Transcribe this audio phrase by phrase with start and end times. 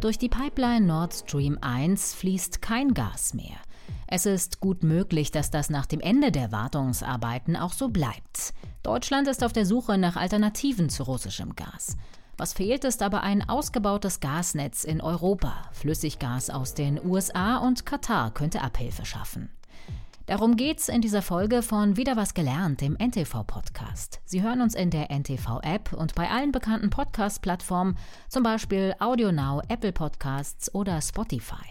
[0.00, 3.56] Durch die Pipeline Nord Stream 1 fließt kein Gas mehr.
[4.06, 8.54] Es ist gut möglich, dass das nach dem Ende der Wartungsarbeiten auch so bleibt.
[8.84, 11.96] Deutschland ist auf der Suche nach Alternativen zu russischem Gas.
[12.36, 15.52] Was fehlt, ist aber ein ausgebautes Gasnetz in Europa.
[15.72, 19.50] Flüssiggas aus den USA und Katar könnte Abhilfe schaffen.
[20.28, 24.20] Darum geht's in dieser Folge von Wieder was gelernt, dem NTV-Podcast.
[24.26, 27.96] Sie hören uns in der NTV-App und bei allen bekannten Podcast-Plattformen,
[28.28, 31.64] zum Beispiel AudioNow, Apple Podcasts oder Spotify.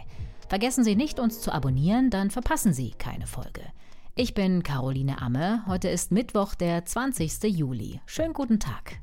[0.49, 3.61] Vergessen Sie nicht, uns zu abonnieren, dann verpassen Sie keine Folge.
[4.15, 5.61] Ich bin Caroline Amme.
[5.67, 7.43] Heute ist Mittwoch, der 20.
[7.43, 8.01] Juli.
[8.07, 9.01] Schönen guten Tag.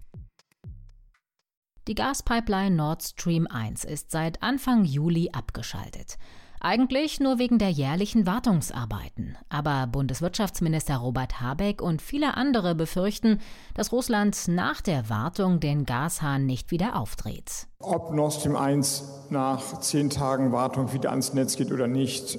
[1.87, 6.19] Die Gaspipeline Nord Stream 1 ist seit Anfang Juli abgeschaltet.
[6.67, 9.37] Eigentlich nur wegen der jährlichen Wartungsarbeiten.
[9.51, 13.41] Aber Bundeswirtschaftsminister Robert Habeck und viele andere befürchten,
[13.75, 17.67] dass Russland nach der Wartung den Gashahn nicht wieder aufdreht.
[17.81, 22.39] Ob Nord Stream 1 nach zehn Tagen Wartung wieder ans Netz geht oder nicht,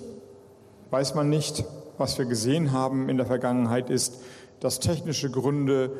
[0.89, 1.63] weiß man nicht.
[1.99, 4.23] Was wir gesehen haben in der Vergangenheit ist,
[4.59, 5.91] dass technische Gründe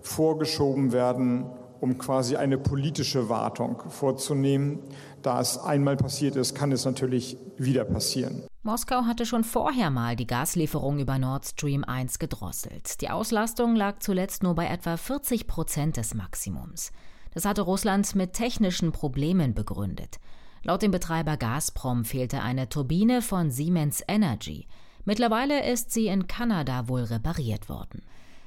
[0.00, 1.50] vorgeschoben werden
[1.84, 4.78] um quasi eine politische Wartung vorzunehmen.
[5.22, 8.42] Da es einmal passiert ist, kann es natürlich wieder passieren.
[8.62, 13.02] Moskau hatte schon vorher mal die Gaslieferung über Nord Stream 1 gedrosselt.
[13.02, 16.90] Die Auslastung lag zuletzt nur bei etwa 40 Prozent des Maximums.
[17.34, 20.16] Das hatte Russland mit technischen Problemen begründet.
[20.62, 24.66] Laut dem Betreiber Gazprom fehlte eine Turbine von Siemens Energy.
[25.04, 28.02] Mittlerweile ist sie in Kanada wohl repariert worden.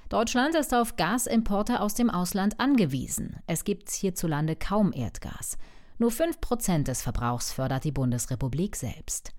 [0.09, 3.35] Deutschland ist auf Gasimporte aus dem Ausland angewiesen.
[3.45, 5.57] Es gibt hierzulande kaum Erdgas.
[5.97, 9.31] Nur 5% des Verbrauchs fördert die Bundesrepublik selbst.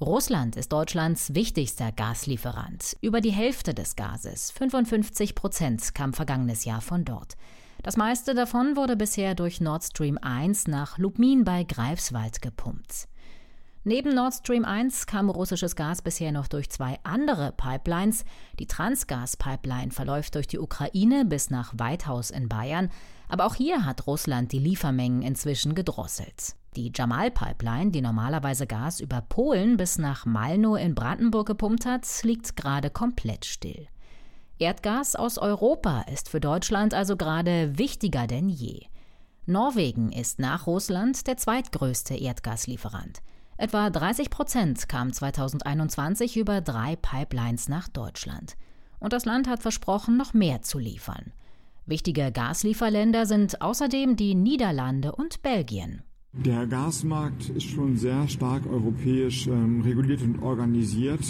[0.00, 2.96] Russland ist Deutschlands wichtigster Gaslieferant.
[3.02, 7.36] Über die Hälfte des Gases, 55 Prozent, kam vergangenes Jahr von dort.
[7.82, 13.08] Das meiste davon wurde bisher durch Nord Stream 1 nach Lubmin bei Greifswald gepumpt.
[13.86, 18.24] Neben Nord Stream 1 kam russisches Gas bisher noch durch zwei andere Pipelines.
[18.58, 22.88] Die Transgas-Pipeline verläuft durch die Ukraine bis nach Weithaus in Bayern.
[23.28, 26.56] Aber auch hier hat Russland die Liefermengen inzwischen gedrosselt.
[26.76, 32.56] Die Jamal-Pipeline, die normalerweise Gas über Polen bis nach Malnow in Brandenburg gepumpt hat, liegt
[32.56, 33.86] gerade komplett still.
[34.58, 38.86] Erdgas aus Europa ist für Deutschland also gerade wichtiger denn je.
[39.44, 43.20] Norwegen ist nach Russland der zweitgrößte Erdgaslieferant.
[43.56, 48.56] Etwa 30 Prozent kamen 2021 über drei Pipelines nach Deutschland.
[48.98, 51.32] Und das Land hat versprochen, noch mehr zu liefern.
[51.86, 56.02] Wichtige Gaslieferländer sind außerdem die Niederlande und Belgien.
[56.32, 61.22] Der Gasmarkt ist schon sehr stark europäisch ähm, reguliert und organisiert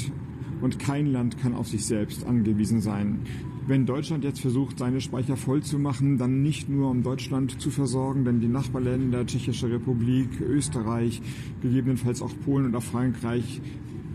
[0.62, 3.27] und kein Land kann auf sich selbst angewiesen sein.
[3.67, 7.71] Wenn Deutschland jetzt versucht, seine Speicher voll zu machen, dann nicht nur um Deutschland zu
[7.71, 11.23] versorgen, denn die Nachbarländer, Tschechische Republik, Österreich,
[11.63, 13.63] gegebenenfalls auch Polen oder Frankreich,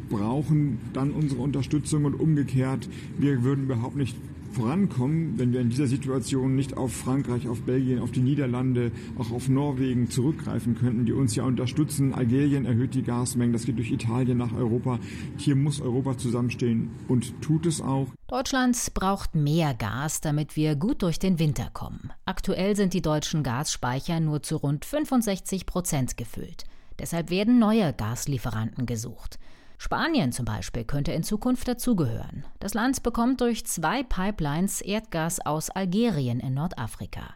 [0.07, 4.15] brauchen dann unsere Unterstützung und umgekehrt, wir würden überhaupt nicht
[4.51, 9.31] vorankommen, wenn wir in dieser Situation nicht auf Frankreich, auf Belgien, auf die Niederlande, auch
[9.31, 12.13] auf Norwegen zurückgreifen könnten, die uns ja unterstützen.
[12.13, 14.99] Algerien erhöht die Gasmengen, das geht durch Italien nach Europa.
[15.37, 18.07] Hier muss Europa zusammenstehen und tut es auch.
[18.27, 22.11] Deutschland braucht mehr Gas, damit wir gut durch den Winter kommen.
[22.25, 26.65] Aktuell sind die deutschen Gasspeicher nur zu rund 65 Prozent gefüllt.
[26.99, 29.39] Deshalb werden neue Gaslieferanten gesucht.
[29.81, 32.45] Spanien zum Beispiel könnte in Zukunft dazugehören.
[32.59, 37.33] Das Land bekommt durch zwei Pipelines Erdgas aus Algerien in Nordafrika.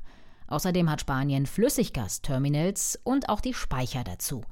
[0.48, 4.44] Außerdem hat Spanien Flüssiggasterminals und auch die Speicher dazu.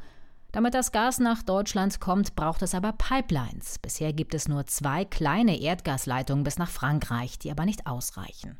[0.53, 3.78] Damit das Gas nach Deutschland kommt, braucht es aber Pipelines.
[3.79, 8.58] Bisher gibt es nur zwei kleine Erdgasleitungen bis nach Frankreich, die aber nicht ausreichen.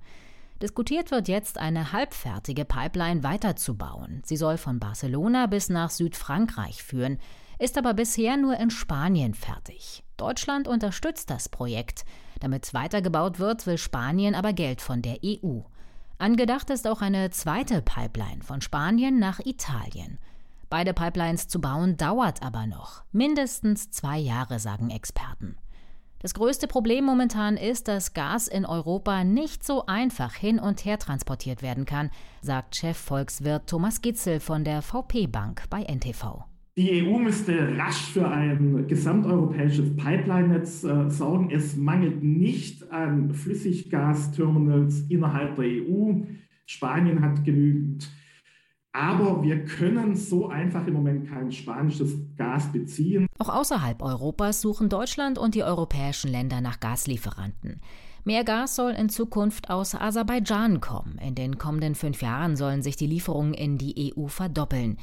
[0.62, 4.24] Diskutiert wird jetzt, eine halbfertige Pipeline weiterzubauen.
[4.26, 7.18] Sie soll von Barcelona bis nach Südfrankreich führen
[7.62, 10.04] ist aber bisher nur in Spanien fertig.
[10.18, 12.06] Deutschland unterstützt das Projekt.
[12.40, 15.60] Damit weitergebaut wird, will Spanien aber Geld von der EU.
[16.18, 20.18] Angedacht ist auch eine zweite Pipeline von Spanien nach Italien.
[20.70, 23.04] Beide Pipelines zu bauen dauert aber noch.
[23.12, 25.58] Mindestens zwei Jahre, sagen Experten.
[26.20, 30.98] Das größte Problem momentan ist, dass Gas in Europa nicht so einfach hin und her
[30.98, 32.12] transportiert werden kann,
[32.42, 36.51] sagt Chefvolkswirt Thomas Gitzel von der VP Bank bei NTV.
[36.78, 41.52] Die EU müsste rasch für ein gesamteuropäisches Pipeline-Netz äh, sorgen.
[41.52, 46.14] Es mangelt nicht an Flüssiggasterminals innerhalb der EU.
[46.66, 48.10] Spanien hat genügend.
[48.94, 53.28] Aber wir können so einfach im Moment kein spanisches Gas beziehen.
[53.38, 57.82] Auch außerhalb Europas suchen Deutschland und die europäischen Länder nach Gaslieferanten.
[58.24, 61.18] Mehr Gas soll in Zukunft aus Aserbaidschan kommen.
[61.18, 64.98] In den kommenden fünf Jahren sollen sich die Lieferungen in die EU verdoppeln.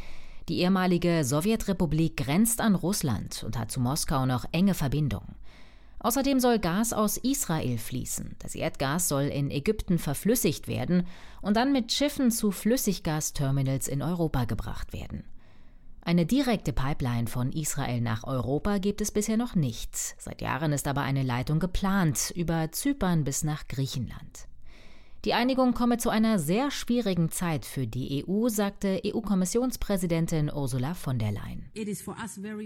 [0.49, 5.37] Die ehemalige Sowjetrepublik grenzt an Russland und hat zu Moskau noch enge Verbindungen.
[6.01, 8.37] Außerdem soll Gas aus Israel fließen.
[8.39, 11.07] Das Erdgas soll in Ägypten verflüssigt werden
[11.43, 15.25] und dann mit Schiffen zu Flüssiggasterminals in Europa gebracht werden.
[16.01, 19.95] Eine direkte Pipeline von Israel nach Europa gibt es bisher noch nicht.
[20.19, 24.48] Seit Jahren ist aber eine Leitung geplant, über Zypern bis nach Griechenland.
[25.29, 31.19] Die Einigung komme zu einer sehr schwierigen Zeit für die EU, sagte EU-Kommissionspräsidentin Ursula von
[31.19, 31.67] der Leyen.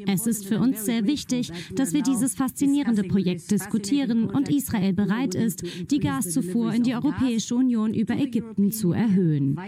[0.06, 5.34] Es ist für uns sehr wichtig, dass wir dieses faszinierende Projekt diskutieren und Israel bereit
[5.34, 9.58] ist, die Gaszufuhr in die Europäische Union über Ägypten zu erhöhen.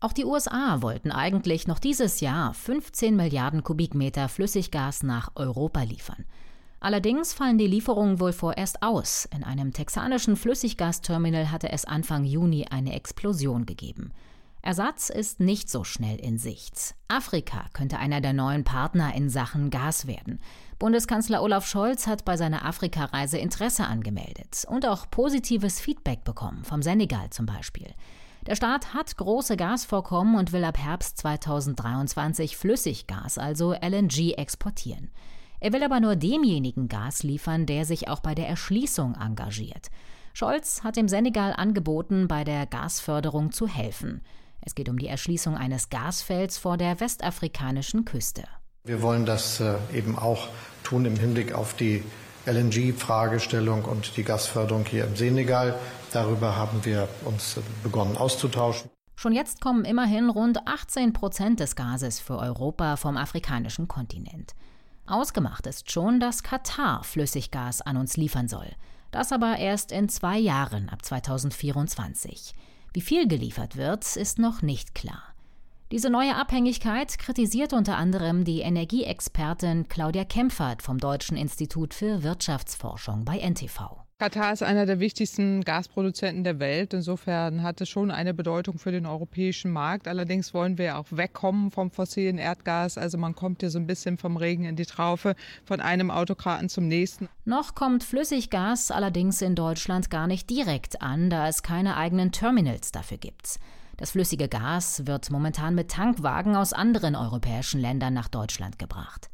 [0.00, 6.24] Auch die USA wollten eigentlich noch dieses Jahr 15 Milliarden Kubikmeter Flüssiggas nach Europa liefern.
[6.82, 9.28] Allerdings fallen die Lieferungen wohl vorerst aus.
[9.32, 14.10] In einem texanischen Flüssiggasterminal hatte es Anfang Juni eine Explosion gegeben.
[14.62, 16.96] Ersatz ist nicht so schnell in Sicht.
[17.06, 20.40] Afrika könnte einer der neuen Partner in Sachen Gas werden.
[20.80, 26.82] Bundeskanzler Olaf Scholz hat bei seiner Afrikareise Interesse angemeldet und auch positives Feedback bekommen, vom
[26.82, 27.94] Senegal zum Beispiel.
[28.48, 35.12] Der Staat hat große Gasvorkommen und will ab Herbst 2023 Flüssiggas, also LNG, exportieren.
[35.62, 39.92] Er will aber nur demjenigen Gas liefern, der sich auch bei der Erschließung engagiert.
[40.34, 44.22] Scholz hat dem Senegal angeboten, bei der Gasförderung zu helfen.
[44.60, 48.42] Es geht um die Erschließung eines Gasfelds vor der westafrikanischen Küste.
[48.82, 50.48] Wir wollen das äh, eben auch
[50.82, 52.02] tun im Hinblick auf die
[52.46, 55.78] LNG-Fragestellung und die Gasförderung hier im Senegal.
[56.12, 58.90] Darüber haben wir uns äh, begonnen auszutauschen.
[59.14, 64.56] Schon jetzt kommen immerhin rund 18 Prozent des Gases für Europa vom afrikanischen Kontinent.
[65.06, 68.70] Ausgemacht ist schon, dass Katar Flüssiggas an uns liefern soll.
[69.10, 72.54] Das aber erst in zwei Jahren ab 2024.
[72.94, 75.22] Wie viel geliefert wird, ist noch nicht klar.
[75.90, 83.26] Diese neue Abhängigkeit kritisiert unter anderem die Energieexpertin Claudia Kempfert vom Deutschen Institut für Wirtschaftsforschung
[83.26, 84.01] bei NTV.
[84.22, 86.94] Katar ist einer der wichtigsten Gasproduzenten der Welt.
[86.94, 90.06] Insofern hat es schon eine Bedeutung für den europäischen Markt.
[90.06, 92.98] Allerdings wollen wir auch wegkommen vom fossilen Erdgas.
[92.98, 95.34] Also man kommt hier so ein bisschen vom Regen in die Traufe,
[95.64, 97.28] von einem Autokraten zum nächsten.
[97.44, 102.92] Noch kommt Flüssiggas allerdings in Deutschland gar nicht direkt an, da es keine eigenen Terminals
[102.92, 103.58] dafür gibt.
[103.96, 109.30] Das flüssige Gas wird momentan mit Tankwagen aus anderen europäischen Ländern nach Deutschland gebracht.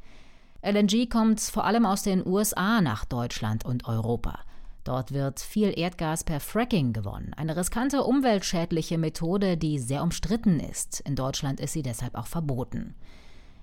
[0.63, 4.39] LNG kommt vor allem aus den USA nach Deutschland und Europa.
[4.85, 11.01] Dort wird viel Erdgas per Fracking gewonnen, eine riskante umweltschädliche Methode, die sehr umstritten ist.
[11.01, 12.95] In Deutschland ist sie deshalb auch verboten.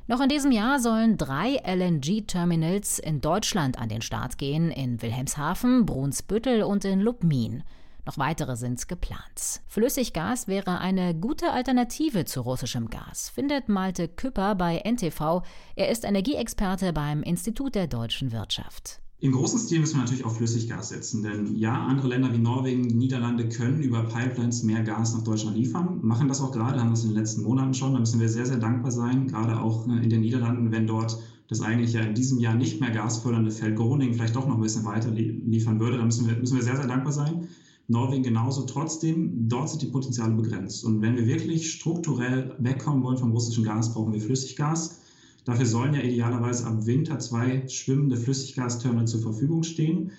[0.08, 5.88] Noch in diesem Jahr sollen drei LNG-Terminals in Deutschland an den Start gehen, in Wilhelmshaven,
[5.88, 7.64] Brunsbüttel und in Lubmin.
[8.06, 9.62] Noch weitere sind geplant.
[9.66, 15.42] Flüssiggas wäre eine gute Alternative zu russischem Gas, findet Malte Küpper bei NTV.
[15.76, 19.02] Er ist Energieexperte beim Institut der deutschen Wirtschaft.
[19.20, 22.82] Im großen Stil müssen wir natürlich auf Flüssiggas setzen, denn ja, andere Länder wie Norwegen,
[22.82, 27.04] Niederlande können über Pipelines mehr Gas nach Deutschland liefern, machen das auch gerade, haben das
[27.04, 27.94] in den letzten Monaten schon.
[27.94, 31.18] Da müssen wir sehr, sehr dankbar sein, gerade auch äh, in den Niederlanden, wenn dort
[31.48, 34.62] das eigentlich ja in diesem Jahr nicht mehr gasfördernde Feld Groningen vielleicht doch noch ein
[34.62, 35.98] bisschen weiter liefern würde.
[35.98, 37.48] Da müssen wir, müssen wir sehr, sehr dankbar sein.
[37.88, 38.64] Norwegen genauso.
[38.64, 40.84] Trotzdem, dort sind die Potenziale begrenzt.
[40.84, 45.00] Und wenn wir wirklich strukturell wegkommen wollen vom russischen Gas, brauchen wir Flüssiggas.
[45.46, 50.12] Dafür sollen ja idealerweise ab Winter zwei schwimmende Flüssiggasterminals zur Verfügung stehen.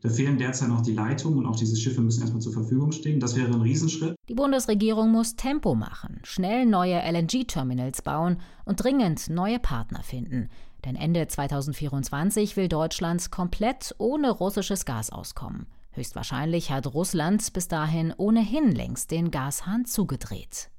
[0.00, 3.20] Da fehlen derzeit noch die Leitungen und auch diese Schiffe müssen erstmal zur Verfügung stehen.
[3.20, 4.16] Das wäre ein Riesenschritt.
[4.28, 10.48] Die Bundesregierung muss Tempo machen, schnell neue LNG-Terminals bauen und dringend neue Partner finden.
[10.84, 15.66] Denn Ende 2024 will Deutschland komplett ohne russisches Gas auskommen.
[15.92, 20.70] Höchstwahrscheinlich hat Russland bis dahin ohnehin längst den Gashahn zugedreht.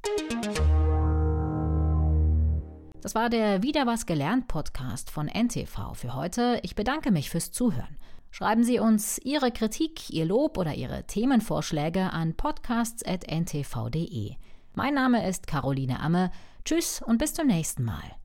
[3.04, 6.62] Das war der Wieder was gelernt Podcast von NTV für heute.
[6.64, 7.98] Ich bedanke mich fürs Zuhören.
[8.32, 14.36] Schreiben Sie uns Ihre Kritik, Ihr Lob oder Ihre Themenvorschläge an podcasts.ntv.de.
[14.74, 16.32] Mein Name ist Caroline Amme.
[16.64, 18.23] Tschüss und bis zum nächsten Mal.